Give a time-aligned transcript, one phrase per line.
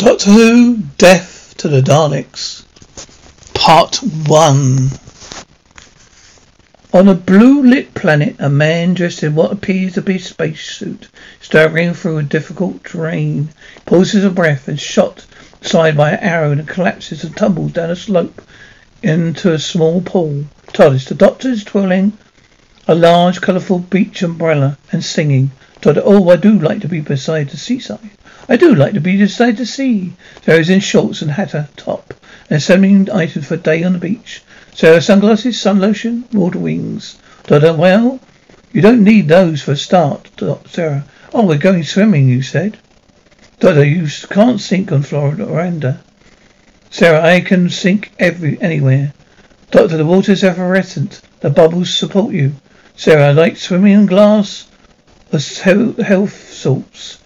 [0.00, 2.64] Doctor Who Death to the Daleks
[3.52, 4.90] Part 1
[6.94, 11.10] On a blue lit planet, a man dressed in what appears to be a spacesuit
[11.42, 13.50] staggering through a difficult terrain,
[13.84, 15.26] pauses a breath and shot
[15.60, 18.40] side by an arrow and collapses and tumbles down a slope
[19.02, 20.46] into a small pool.
[20.68, 22.14] TARDIS, the doctor is twirling
[22.88, 25.50] a large colourful beach umbrella and singing.
[25.82, 28.10] Doctor, oh, I do like to be beside the seaside.
[28.52, 30.12] I do like to be beside the sea.
[30.44, 32.14] Sarah's in shorts and hatter top
[32.48, 34.42] and assembling items for a day on the beach.
[34.74, 37.16] Sarah, sunglasses, sun lotion, water wings.
[37.46, 38.18] Dada, well,
[38.72, 40.28] you don't need those for a start.
[40.66, 42.76] Sarah, oh, we're going swimming, you said.
[43.60, 45.98] Dada, you can't sink on Florana.
[46.90, 49.12] Sarah, I can sink every anywhere.
[49.70, 51.20] Doctor, the water's effervescent.
[51.38, 52.54] The bubbles support you.
[52.96, 54.66] Sarah, I like swimming in glass
[55.30, 57.19] The health salts.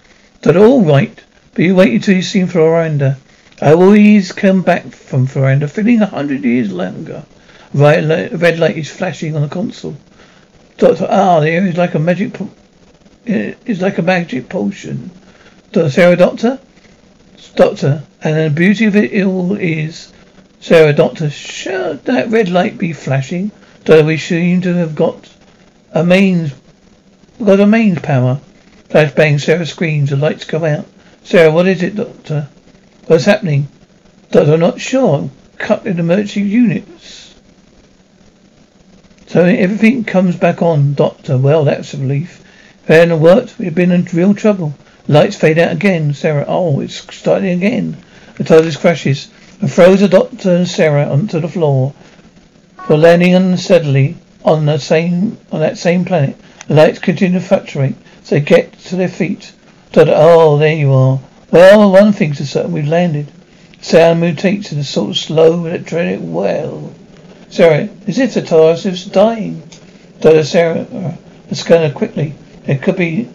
[0.45, 1.19] That all right,
[1.55, 3.17] but you wait until you've seen Florana.
[3.63, 7.25] I always come back from Florana feeling a hundred years longer.
[7.73, 9.97] Red light, red light is flashing on the console.
[10.77, 12.51] Doctor, ah, the air is like a magic, po-
[13.25, 15.11] it's like a magic potion.
[15.73, 16.61] Doctor, Sarah, Doctor,
[17.57, 20.13] Doctor, and the beauty of it all is,
[20.61, 23.51] Sarah, Doctor, should that red light be flashing?
[23.85, 25.27] Doctor, we seem to have got
[25.93, 26.53] a mains,
[27.43, 28.41] got a mains power.
[28.95, 30.87] Flashbang, Sarah screams, the lights go out.
[31.25, 32.49] Sarah, what is it, Doctor?
[33.09, 33.67] What's happening?
[34.31, 35.19] Doctor, I'm not sure.
[35.19, 37.35] I'm Cut in emergency units.
[39.27, 41.37] So everything comes back on, Doctor.
[41.37, 42.41] Well, that's a relief.
[42.85, 44.75] If it hadn't worked, we'd have been in real trouble.
[45.09, 46.15] Lights fade out again.
[46.15, 47.97] Sarah, oh, it's starting again.
[48.37, 49.29] The TARDIS crashes
[49.61, 51.95] and throws the Doctor and Sarah onto the floor.
[52.87, 56.37] For landing unsteadily on the same on that same planet.
[56.69, 59.53] The lights continue to fluctuate as they get to their feet.
[59.93, 61.21] Doctor, oh, there you are.
[61.51, 63.31] Well, one thing's for certain, we've landed.
[63.81, 66.93] Sound mutates in a sort of slow electronic well.
[67.51, 69.63] Sarah, as if the TARDIS is dying.
[70.21, 71.15] Doctor Sarah, uh,
[71.49, 72.35] the scanner quickly.
[72.65, 73.29] There could be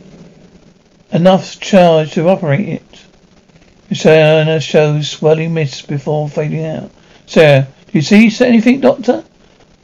[1.12, 3.96] enough charge to operate it.
[3.96, 6.90] Sarah shows swirling mist before fading out.
[7.28, 9.24] Sarah, do you see anything, Doctor?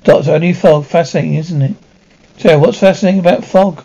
[0.04, 0.86] Doctor, only fog.
[0.86, 1.76] Fascinating, isn't it?
[2.38, 3.84] Sarah, what's fascinating about fog?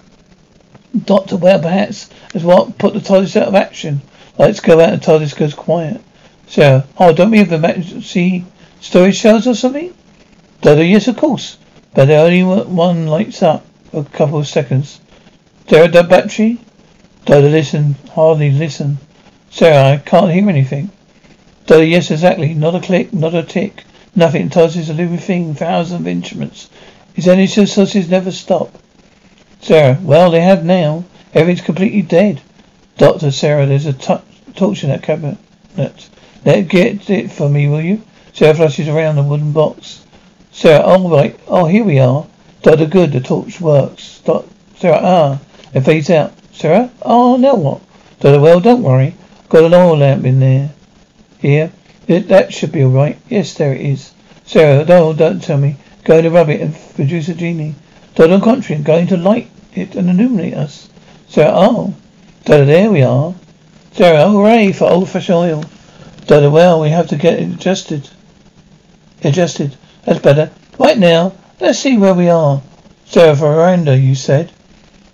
[1.04, 4.02] Doctor, perhaps is what put the TARDIS out of action.
[4.38, 6.00] Lights go out and TARDIS goes quiet.
[6.48, 8.44] Sarah, oh, don't we have the emergency
[8.80, 9.94] storage shells or something?
[10.62, 11.58] Doctor, yes, of course.
[11.94, 15.00] But the only one lights up for a couple of seconds.
[15.68, 16.58] Sarah, the battery?
[17.24, 17.94] Doctor, listen.
[18.12, 18.98] Hardly listen.
[19.50, 20.90] Sarah, I can't hear anything.
[21.66, 22.52] Doctor, yes, exactly.
[22.54, 23.84] Not a click, not a tick.
[24.16, 24.48] Nothing.
[24.48, 25.54] TARDIS is a living thing.
[25.54, 26.68] Thousands of instruments.
[27.14, 28.76] His energy sources never stop.
[29.60, 31.04] Sarah, well, they have now.
[31.34, 32.40] Everything's completely dead.
[32.96, 34.16] Doctor, Sarah, there's a t-
[34.54, 35.38] torch in that cabinet.
[36.44, 38.02] Let get it for me, will you?
[38.32, 40.04] Sarah flushes around the wooden box.
[40.52, 41.38] Sarah, all right.
[41.46, 42.26] Oh, here we are.
[42.62, 43.12] Doctor, good.
[43.12, 44.20] The torch works.
[44.24, 45.40] Doc- Sarah, ah.
[45.74, 46.32] It fades out.
[46.52, 46.90] Sarah?
[47.02, 47.80] Oh, now what?
[48.20, 49.14] Doctor, well, don't worry.
[49.48, 50.70] Got an oil lamp in there.
[51.38, 51.72] Here.
[52.08, 53.18] It, that should be all right.
[53.28, 54.12] Yes, there it is.
[54.44, 55.76] Sarah, no, don't tell me.
[56.04, 57.74] Going to rub it and produce a genie.
[58.20, 60.90] Doctor, on the contrary, I'm going to light it and illuminate us.
[61.26, 61.94] Sarah, oh.
[62.44, 63.34] Doctor, there we are.
[63.92, 65.64] Sarah, oh, hooray for old-fashioned oil.
[66.26, 68.10] Doctor, well, we have to get it adjusted.
[69.24, 69.74] Adjusted.
[70.04, 70.50] That's better.
[70.78, 72.60] Right now, let's see where we are.
[73.06, 74.52] Sarah, veranda, you said.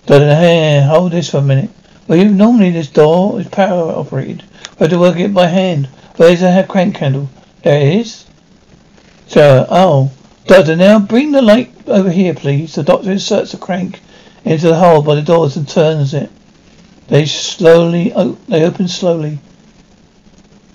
[0.07, 1.71] Doctor, hey, hold this for a minute.
[2.09, 4.43] Well, you normally this door is power operated.
[4.43, 5.87] We have to work it by hand.
[6.17, 7.31] Where's the crank handle?
[7.63, 8.25] There it is.
[9.29, 10.11] Sarah, oh.
[10.47, 12.77] Doctor, now bring the light over here, please.
[12.77, 14.01] The doctor inserts a crank
[14.45, 16.31] into the hole by the doors and turns it.
[17.09, 18.13] They slowly,
[18.49, 19.41] they open slowly.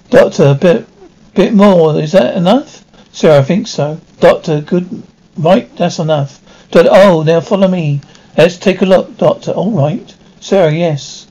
[0.10, 0.88] Doctor, a bit,
[1.36, 1.98] bit more.
[1.98, 2.84] Is that enough?
[3.14, 4.02] Sarah, I think so.
[4.20, 5.04] Doctor, good.
[5.38, 6.42] Right, that's enough.
[6.70, 8.02] Doctor, oh, now follow me.
[8.38, 9.52] Let's take a look, Doctor.
[9.52, 10.14] All right.
[10.42, 11.28] Sarah, yes.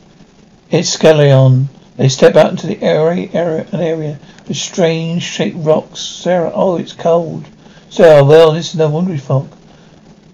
[0.70, 1.66] It's Skelion.
[1.98, 6.00] They step out into the area, area, an area with strange shaped rocks.
[6.00, 7.44] Sarah, oh, it's cold.
[7.90, 9.50] Sarah, well, this is no wonder fog.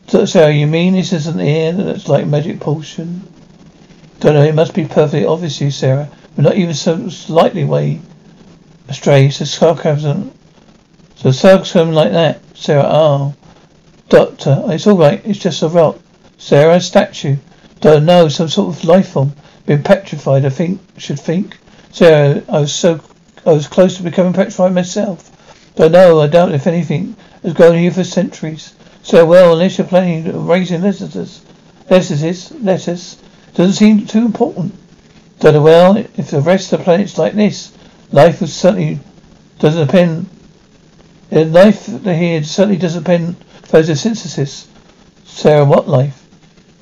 [0.09, 3.27] So, Sarah, you mean this isn't the air that's like magic potion?
[4.21, 6.11] Don't know, it must be perfectly obvious to you, Sarah.
[6.35, 8.01] But not even so slightly way
[8.89, 9.31] astray.
[9.31, 10.33] So sarcasm.
[11.15, 12.43] So sarcasm like that.
[12.55, 13.35] Sarah, oh.
[14.11, 15.23] Doctor, it's alright.
[15.25, 15.99] It's just a rock.
[16.37, 17.37] Sarah, a statue.
[17.81, 19.33] Don't know, some sort of life form.
[19.65, 21.57] Been petrified, I think, should think.
[21.91, 23.01] Sarah, I was so,
[23.47, 25.33] I was close to becoming petrified myself.
[25.75, 28.75] Don't know, I doubt if anything has grown here for centuries.
[29.03, 31.43] So, well, unless you're planning on raising lettuces,
[31.89, 33.23] lettuces, lettuce,
[33.55, 34.75] doesn't seem too important.
[35.39, 37.73] Don't well, if the rest of the planet's like this,
[38.11, 39.01] life would certainly
[39.59, 40.27] doesn't depend,
[41.31, 44.67] uh, life here certainly doesn't depend photosynthesis.
[45.25, 46.27] Sarah, what life?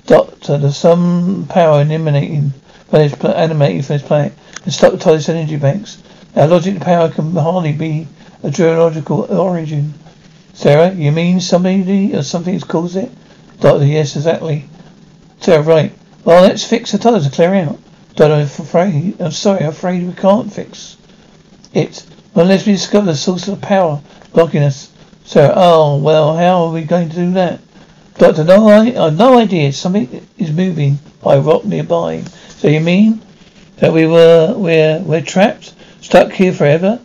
[0.06, 2.52] Doctor, there's some power emanating
[2.88, 4.32] from this, animating from this planet
[4.64, 6.02] and stop the TARDIS energy banks.
[6.36, 8.06] Now, logic power can hardly be
[8.42, 9.94] a geological origin.
[10.54, 13.10] Sarah, you mean somebody uh, or something has caused it?
[13.58, 14.64] Doctor, yes, exactly.
[15.40, 15.92] Sarah, right.
[16.24, 17.78] Well, let's fix the TARDIS to clear out.
[18.14, 20.96] Doctor, I'm afraid, I'm sorry, I'm afraid we can't fix
[21.72, 22.06] it.
[22.36, 24.00] Unless we discover the source of the power
[24.32, 24.92] blocking us.
[25.24, 27.60] Sarah, oh, well, how are we going to do that?
[28.16, 29.72] Doctor, no, I, I have no idea.
[29.72, 32.22] Something is moving by rock nearby.
[32.58, 33.20] So you mean
[33.78, 37.00] that we were, we're, we're trapped, stuck here forever?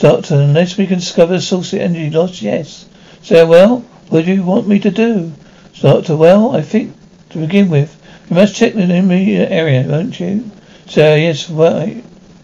[0.00, 2.86] Doctor, unless we can discover source of energy loss, yes.
[3.22, 5.32] So, well, what do you want me to do?
[5.80, 6.94] Doctor, well, I think
[7.30, 7.94] to begin with,
[8.28, 10.50] we must check the immediate area, won't you?
[10.86, 12.02] So, yes, well, I,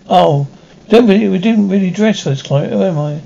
[0.08, 0.46] oh,
[0.88, 3.20] don't really, we didn't really dress for this climate, oh, am I?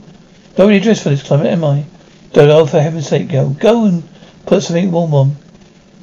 [0.57, 1.85] Don't really dress for this climate, am I?
[2.33, 3.51] Don't, oh, for heaven's sake, go.
[3.51, 4.03] Go and
[4.49, 5.37] Put something warm on.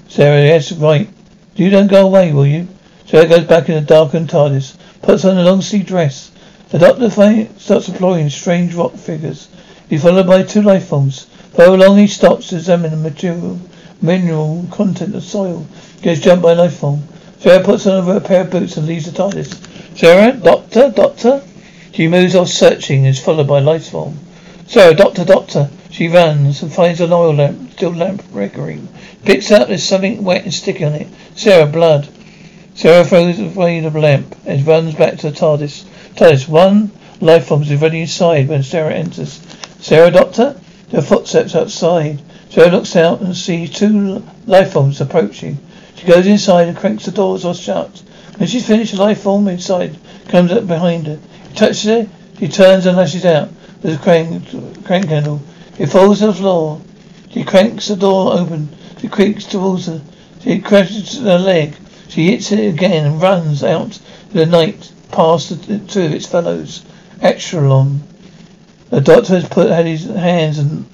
[0.07, 1.09] Sarah, yes, right.
[1.55, 2.67] You don't go away, will you?
[3.07, 6.29] Sarah goes back in the darkened TARDIS, puts on a long sleeve dress.
[6.69, 7.11] The doctor
[7.59, 9.49] starts employing strange rock figures.
[9.87, 11.27] He's followed by two life forms.
[11.53, 13.59] Far along he stops to examine the material,
[14.01, 15.67] mineral content of soil.
[16.01, 17.03] Gets jumped by a life form.
[17.39, 19.97] Sarah puts on a pair of boots and leaves the TARDIS.
[19.97, 21.43] Sarah, doctor, doctor.
[21.93, 24.17] She moves off searching, is followed by life form.
[24.65, 25.69] Sarah, doctor, doctor.
[25.91, 28.87] She runs and finds an oil lamp, still lamp recurring.
[29.23, 31.07] Picks up, there's something wet and sticky on it.
[31.35, 32.09] Sarah, blood.
[32.73, 35.85] Sarah throws away the lamp and runs back to the TARDIS.
[36.15, 39.41] TARDIS, one life form is already inside when Sarah enters.
[39.81, 40.55] Sarah, doctor?
[40.89, 42.21] There are footsteps outside.
[42.49, 45.57] Sarah looks out and sees two life forms approaching.
[45.95, 48.01] She goes inside and cranks the doors are shut.
[48.37, 49.97] When she's finished, the life form inside
[50.29, 51.19] comes up behind her.
[51.49, 52.07] He touches her.
[52.39, 53.49] She turns and lashes out.
[53.81, 55.41] There's a crank, crank handle.
[55.77, 56.79] It falls to the floor.
[57.31, 58.69] She cranks the door open.
[59.01, 60.01] She creaks towards her.
[60.41, 61.75] She crashes her leg.
[62.07, 63.99] She hits it again and runs out
[64.31, 65.49] in the night past
[65.89, 66.83] two of its fellows.
[67.19, 67.99] Exxilon.
[68.89, 70.85] The doctor has put had his hands and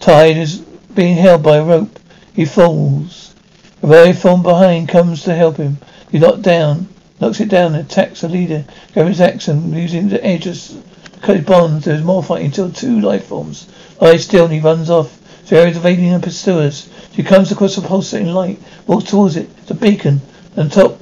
[0.00, 0.58] tied is
[0.94, 1.98] being held by a rope.
[2.34, 3.34] He falls.
[3.82, 5.78] A very form behind comes to help him.
[6.10, 6.88] He knocked down,
[7.20, 8.64] knocks it down, and attacks the leader,
[8.94, 10.76] his axe and using the edges
[11.24, 13.66] Cody bonds, there's more fighting until two life forms
[13.98, 15.18] lie still and he runs off.
[15.46, 16.86] Sarah is evading her pursuers.
[17.14, 19.48] She comes across a pulsating light, walks towards it.
[19.62, 20.20] It's a beacon
[20.54, 21.00] on top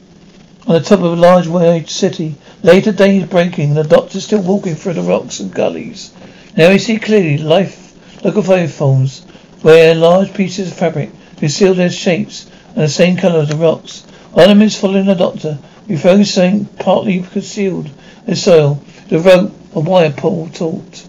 [0.67, 2.37] on the top of a large wide city.
[2.63, 6.13] Later day is breaking and the doctor's still walking through the rocks and gullies.
[6.57, 7.79] Now we see clearly life
[8.25, 9.25] life forms
[9.63, 14.03] where large pieces of fabric conceal their shapes and the same colour as the rocks.
[14.33, 15.59] One of them is following the doctor.
[15.89, 17.91] We found something partly concealed
[18.27, 18.83] in soil.
[19.09, 21.07] The rope a wire pull taut.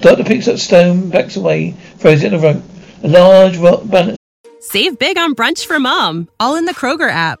[0.00, 2.62] doctor picks up stone, backs away, throws it in the rope.
[3.02, 4.16] A large rock balance.
[4.60, 7.40] Save big on brunch for mom, all in the Kroger app.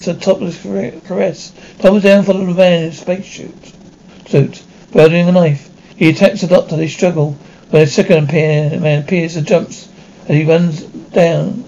[0.00, 1.52] It's a topless caress.
[1.78, 3.72] Tumbles down for the man in a space suit.
[4.26, 5.70] Suit, wielding a knife.
[5.96, 6.76] He attacks the doctor.
[6.76, 7.38] They struggle.
[7.70, 9.88] When a second appear, man appears and jumps
[10.28, 11.64] as he runs down.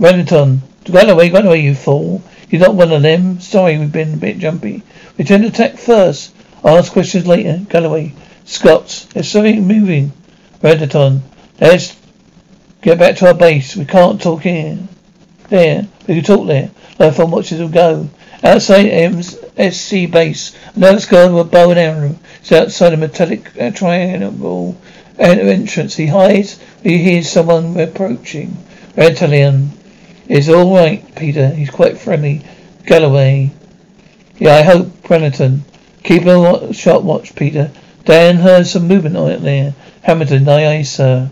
[0.00, 2.22] Railton, run away, run away, you fool.
[2.48, 3.40] You're not one of them.
[3.40, 4.82] Sorry, we've been a bit jumpy.
[5.16, 6.34] We tend to attack first.
[6.64, 7.60] I'll Ask questions later.
[7.68, 8.14] Galloway.
[8.46, 9.06] Scott.
[9.12, 10.12] There's something moving.
[10.62, 11.22] Railton.
[11.60, 11.94] Let's
[12.80, 13.76] get back to our base.
[13.76, 14.78] We can't talk here.
[15.50, 15.86] There.
[16.06, 16.70] Can talk there.
[16.98, 18.08] Lifeline watches will go.
[18.42, 20.52] Outside MSC base.
[20.74, 22.16] Another guard with a bow and arrow.
[22.40, 24.76] It's outside a metallic uh, triangle
[25.18, 25.94] entrance.
[25.94, 26.58] He hides.
[26.82, 28.56] He hears someone approaching.
[28.96, 29.70] Railton.
[30.28, 31.48] It's all right, Peter.
[31.50, 32.42] He's quite friendly.
[32.84, 33.52] Galloway.
[34.38, 35.64] Yeah, I hope, Railton.
[36.02, 37.70] Keep a sharp watch, Peter.
[38.04, 39.74] Dan heard some movement on it there.
[40.02, 41.30] Hamilton, aye, aye, sir.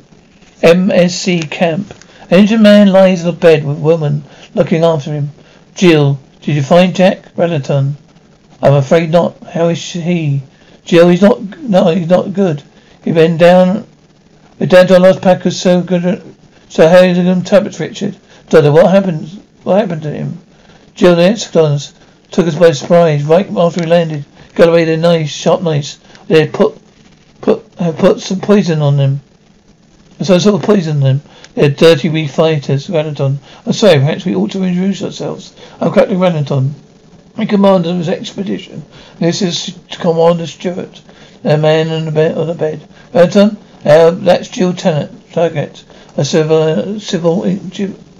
[0.62, 1.92] MSC camp.
[2.30, 4.22] Engine man lies in a bed with woman
[4.54, 5.30] looking after him.
[5.74, 7.96] Jill, did you find Jack Railton?
[8.62, 9.42] I'm afraid not.
[9.44, 10.42] How is he?
[10.84, 11.40] Jill, he's not.
[11.60, 12.62] No, he's not good.
[13.04, 13.86] He been down.
[14.58, 16.22] We down to so good.
[16.68, 18.16] So how did them tablets, Richard?
[18.48, 19.42] Doctor, what happened?
[19.62, 20.38] What happened to him?
[20.94, 21.92] Jill, the Exxilons
[22.30, 24.24] took us by surprise right after we landed.
[24.54, 25.98] Got away their knives, sharp knives.
[26.26, 26.78] They had put
[27.40, 29.20] put have put some poison on them.
[30.20, 31.20] Some sort of poison on them.
[31.54, 33.40] They're dirty wee fighters, Railton.
[33.66, 35.54] I'm sorry, perhaps we ought to introduce ourselves.
[35.80, 36.74] I'm Captain Railton.
[37.36, 38.84] I'm commander of this expedition.
[39.18, 41.02] This is Commander Stewart.
[41.42, 42.86] A man on the bed on the bed.
[43.12, 45.82] Uh, that's Jill Tarrant, target.
[46.16, 47.44] A civil civil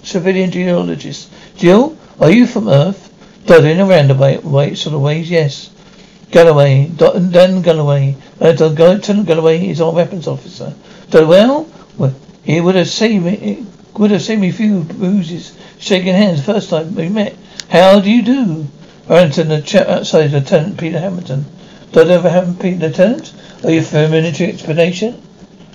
[0.03, 1.29] civilian geologist.
[1.55, 3.07] Jill, are you from Earth?
[3.45, 5.69] Dotted in a roundabout way, sort of ways, yes.
[6.31, 8.15] Galloway, Dan Galloway.
[8.39, 10.73] Uh, Lieutenant Galloway is our weapons officer.
[11.09, 13.65] So, well, well, he would have seen me,
[13.97, 17.35] would have seen me few bruises, shaking hands first time we met.
[17.69, 18.67] How do you do?
[19.07, 21.45] Railton, the chap outside, uh, Lieutenant Peter Hamilton.
[21.95, 23.33] I ever have Peter Lieutenant?
[23.63, 25.21] Are you for a military expedition?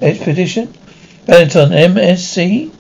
[0.01, 0.73] Expedition?
[1.29, 2.73] Railton, MSc?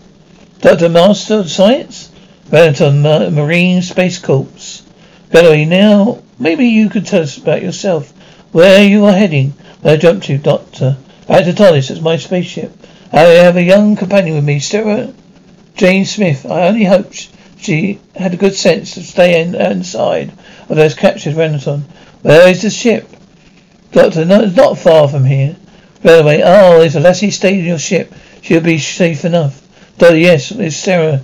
[0.60, 0.88] Dr.
[0.88, 2.10] Master of Science?
[2.50, 4.82] Railton, Marine Space Corps.
[5.30, 8.12] Galloway, now Maybe you could tell us about yourself.
[8.52, 9.52] Where you are heading?
[9.80, 10.98] Where I jumped to, Doctor.
[11.26, 11.90] Back to TARDIS.
[11.90, 12.72] It's my spaceship.
[13.12, 15.12] I have a young companion with me, Sarah
[15.76, 16.44] Jane Smith.
[16.44, 17.12] I only hope
[17.56, 20.32] she had a good sense to stay in, inside
[20.68, 21.84] of those captured Railton.
[22.22, 23.08] Where is the ship?
[23.92, 25.54] Doctor, no, it's not far from here.
[26.02, 29.62] By the way, Oh, if a lassie stayed in your ship, she'll be safe enough.
[29.98, 31.22] Doctor, yes, it's Sarah.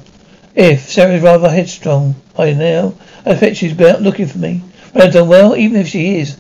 [0.55, 2.97] If Sarah's rather headstrong, I know.
[3.27, 4.63] I bet she's been looking for me.
[4.95, 6.37] Well, well, even if she is,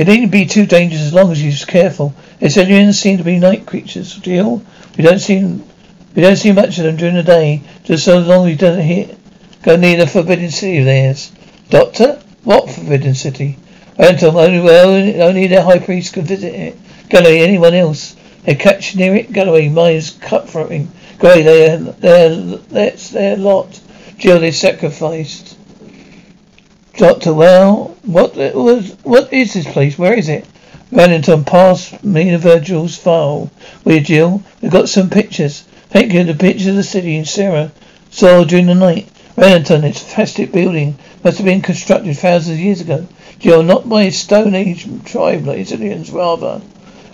[0.00, 2.14] it needn't be too dangerous as long as you're careful.
[2.40, 4.62] Its aliens seem to be night creatures, Jill.
[4.96, 8.46] We don't see we don't see much of them during the day, just so long
[8.46, 9.18] as we don't
[9.62, 11.32] go near the forbidden city of theirs.
[11.68, 12.18] Doctor?
[12.44, 13.58] What forbidden city?
[13.98, 14.88] Anton, only well
[15.22, 16.78] only their high priest can visit it.
[17.10, 18.16] Galloway, anyone else?
[18.44, 19.34] They catch near it?
[19.34, 20.86] Galloway, mine's cutthroating.
[21.18, 23.78] Gray, they're, they're, that's their lot.
[24.16, 25.58] Jill, they sacrificed.
[27.00, 29.96] Doctor, well, what was what is this place?
[29.98, 30.44] Where is it?
[30.92, 33.50] Railton, pass me the Virgil's file.
[33.84, 34.42] Will Jill?
[34.60, 35.62] We've got some pictures.
[35.88, 36.24] Thank you.
[36.24, 37.72] The pictures of the city in Sarah
[38.10, 39.08] saw during the night.
[39.34, 40.98] Railton, it's fantastic building.
[41.24, 43.06] Must have been constructed thousands of years ago.
[43.38, 46.60] Jill, not by a Stone Age tribe like Italians, rather.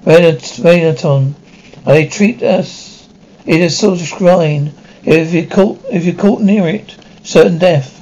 [0.04, 1.36] Railton,
[1.84, 3.08] they treat us
[3.44, 4.72] in a sort of shrine.
[5.04, 7.95] If you caught, if you're caught near it, certain death.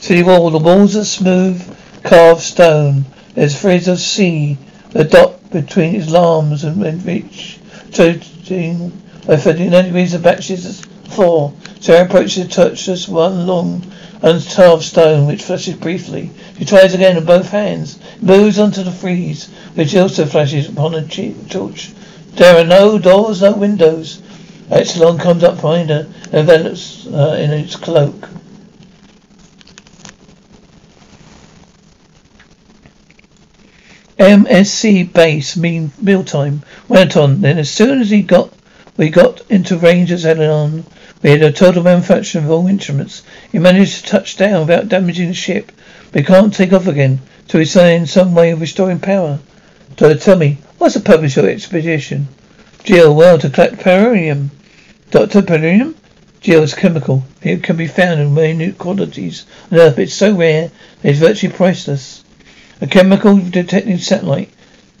[0.00, 3.04] City wall, the walls are smooth, carved stone.
[3.34, 4.56] There's frizz of sea,
[4.92, 7.58] the dot between its arms and reach.
[7.92, 8.90] Toting
[9.26, 10.80] by thirteen degrees of batches
[11.10, 11.52] four.
[11.80, 13.84] Sarah approaches to touch this one long
[14.22, 16.30] uncarved stone which flashes briefly.
[16.58, 17.98] She tries again with both hands.
[18.22, 21.92] Moves onto the frieze, which also flashes upon a torch.
[22.36, 24.22] There are no doors, no windows.
[24.70, 28.30] Exxilon comes up behind her, envelops uh, in its cloak.
[34.20, 37.40] MSC base mean mealtime went on.
[37.40, 38.52] Then as soon as he got
[38.98, 40.84] we got into range of Exxilon,
[41.22, 43.22] we had a total manufacture of all instruments.
[43.50, 45.72] He managed to touch down without damaging the ship.
[46.12, 49.38] We can't take off again till we find some way of restoring power.
[49.98, 52.28] So tell me, what's the purpose of your expedition?
[52.84, 54.50] Jill, well, to collect parrinium.
[55.10, 55.40] Dr.
[55.40, 55.94] Parrinium?
[56.42, 57.24] Jill is chemical.
[57.40, 59.98] It can be found in minute quantities on Earth.
[59.98, 62.22] It's so rare, that it's virtually priceless.
[62.82, 64.48] A chemical detecting satellite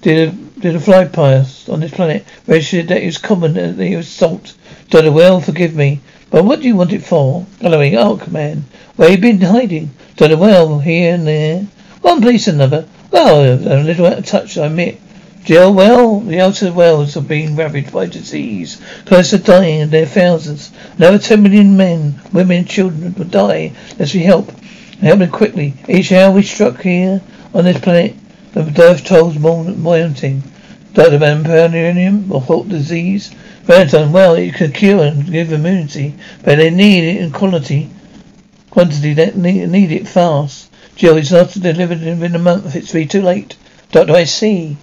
[0.02, 3.96] did a, did a fly past on this planet, registered that it was common that
[3.96, 4.54] was salt.
[4.90, 7.46] Donna, well, forgive me, but what do you want it for?
[7.58, 8.64] Galloway, oh, man.
[8.96, 9.92] Where you been hiding?
[10.16, 11.66] Donna, well, here and there.
[12.02, 12.86] One place and another.
[13.10, 15.00] Well, a little out of touch, I admit.
[15.44, 18.78] Jill, well, the outer worlds have been ravaged by disease.
[19.06, 20.70] Close are dying in their thousands.
[20.98, 24.50] Another ten million men, women, and children will die unless we help.
[25.00, 25.72] Help them quickly.
[25.88, 27.22] Each hour we struck here
[27.54, 28.14] on this planet,
[28.52, 30.42] the death tolls mounting.
[30.92, 31.18] Dr.
[31.18, 33.28] Vampironium or fault disease.
[33.62, 37.88] Valentine, well, it can cure and give immunity, but they need it in quality,
[38.70, 40.68] quantity, they need, it fast.
[40.96, 42.74] Jill, it's not delivered within a month.
[42.74, 43.56] It's be too late.
[43.92, 44.76] Doctor, I see.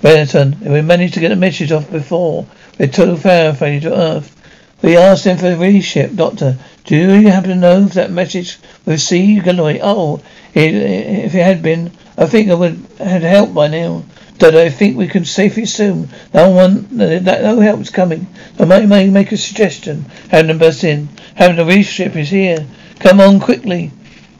[0.00, 2.46] Valentine, we managed to get a message off before.
[2.78, 4.34] With total fire failure to Earth.
[4.82, 6.56] We asked him for a reship, Doctor.
[6.84, 9.80] Do you happen to know if that message was C Galloway?
[9.82, 10.20] Oh,
[10.66, 14.04] if it had been, I think I would have helped by now.
[14.38, 18.26] But I think we can safely assume no one, that no help is coming.
[18.58, 20.04] I might, make a suggestion.
[20.30, 21.08] Hamilton bursts in.
[21.34, 22.66] Hamilton, the relief ship is here.
[23.00, 23.90] Come on quickly.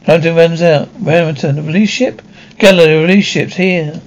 [0.03, 0.87] Hamilton runs out.
[1.03, 2.21] Hamilton, the relief ship?
[2.57, 4.01] Galloway, the relief ship's here.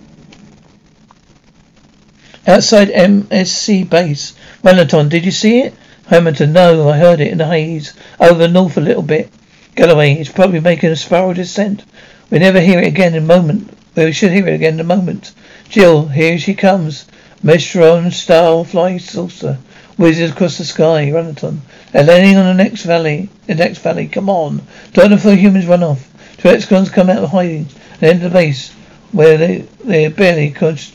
[2.46, 4.34] Outside MSC base.
[4.64, 5.74] Railton, did you see it?
[6.06, 7.94] Hamilton, no, I heard it in the haze.
[8.18, 9.30] Over north a little bit.
[9.74, 11.84] Galloway, it's probably making a spiral descent.
[12.28, 13.74] We never hear it again in a moment.
[13.94, 15.32] We should hear it again in a moment.
[15.70, 17.06] Jill, here she comes.
[17.42, 19.58] Mistron style flying saucer.
[19.96, 21.10] Whizzes across the sky.
[21.10, 21.62] Railton.
[21.90, 23.30] They're landing on the next valley.
[23.46, 24.08] The next valley.
[24.08, 24.60] Come on.
[24.92, 26.06] Don't let the humans run off.
[26.36, 28.72] Two Exxilons come out of hiding and enter the base
[29.12, 30.92] where they, they barely conscious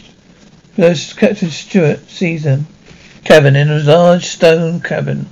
[1.14, 2.68] Captain Stewart sees them.
[3.24, 5.28] Cabin in a large stone cabin.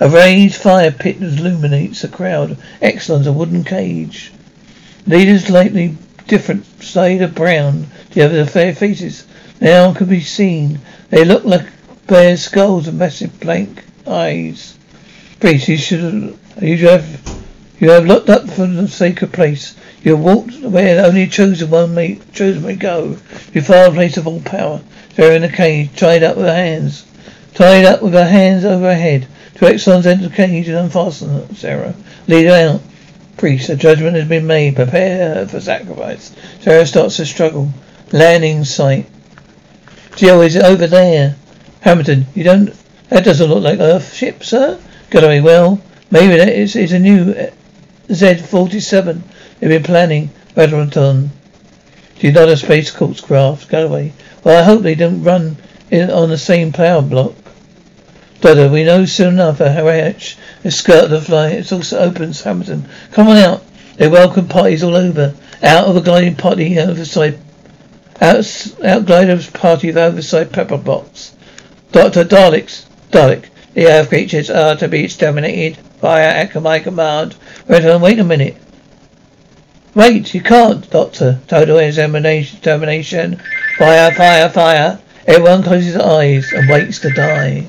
[0.00, 2.56] A raised fire pit illuminates the crowd.
[2.80, 4.32] Exxilon's a wooden cage.
[5.06, 5.96] Leaders slightly
[6.26, 7.88] different shade of brown.
[8.12, 9.26] The other fair faces
[9.60, 10.80] now can be seen.
[11.10, 11.66] They look like
[12.06, 14.78] bare skulls and massive blank eyes.
[15.40, 17.42] Priest, you should you have
[17.78, 19.74] you have looked up for the sacred place.
[20.02, 23.18] You have walked where only chosen one may chosen may go.
[23.52, 24.80] You found a place of all power.
[25.14, 27.04] Sarah in a cage, tied up with her hands.
[27.54, 29.26] Tied up with her hands over her head.
[29.62, 31.94] The cage and unfasten Sarah.
[32.26, 32.80] Lead out.
[33.36, 34.74] Priest, a judgment has been made.
[34.74, 36.34] Prepare for sacrifice.
[36.60, 37.70] Sarah starts to struggle.
[38.10, 39.06] Landing site.
[40.16, 41.36] Jill, oh, is it over there?
[41.82, 42.74] Hamilton, you don't.
[43.08, 44.80] That doesn't look like Earth ship, sir.
[45.10, 47.50] Galloway, well, maybe that is, is a new eh,
[48.12, 49.22] Z-47.
[49.60, 50.30] They've been planning.
[50.56, 51.30] Railton.
[52.18, 53.68] She's not a space corpse craft.
[53.68, 54.12] Galloway.
[54.42, 55.56] Well, I hope they don't run
[55.88, 57.34] in on the same power block.
[58.42, 61.50] Dodder, we know soon enough a Harach is skirt of the fly.
[61.50, 62.88] It also opens Hamilton.
[63.12, 63.62] Come on out.
[63.98, 65.36] They welcome parties all over.
[65.62, 67.38] Out of the gliding party overside
[68.20, 71.36] out, out gliders party of overside pepper box.
[71.92, 73.44] Doctor Daleks Dalek.
[73.74, 77.36] The earth creatures are to be exterminated via my command.
[77.68, 78.56] Wait, wait a minute.
[79.94, 81.38] Wait, you can't, Doctor.
[81.46, 83.40] Total examination, termination.
[83.78, 84.98] Fire, fire, fire.
[85.28, 87.68] Everyone closes eyes and waits to die.